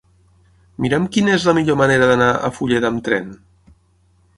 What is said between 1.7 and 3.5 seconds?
manera d'anar a Fulleda amb tren.